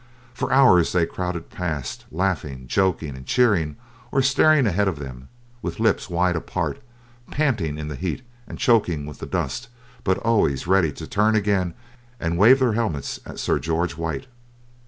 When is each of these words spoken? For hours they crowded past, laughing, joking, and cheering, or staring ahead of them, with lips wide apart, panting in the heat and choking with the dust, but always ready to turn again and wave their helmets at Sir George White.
For 0.33 0.51
hours 0.51 0.93
they 0.93 1.05
crowded 1.05 1.51
past, 1.51 2.05
laughing, 2.11 2.65
joking, 2.65 3.15
and 3.15 3.23
cheering, 3.23 3.75
or 4.11 4.23
staring 4.23 4.65
ahead 4.65 4.87
of 4.87 4.97
them, 4.97 5.29
with 5.61 5.79
lips 5.79 6.09
wide 6.09 6.35
apart, 6.35 6.81
panting 7.29 7.77
in 7.77 7.87
the 7.87 7.95
heat 7.95 8.23
and 8.47 8.57
choking 8.57 9.05
with 9.05 9.19
the 9.19 9.27
dust, 9.27 9.67
but 10.03 10.17
always 10.17 10.65
ready 10.65 10.91
to 10.91 11.05
turn 11.05 11.35
again 11.35 11.75
and 12.19 12.39
wave 12.39 12.57
their 12.61 12.73
helmets 12.73 13.19
at 13.27 13.37
Sir 13.37 13.59
George 13.59 13.95
White. 13.95 14.25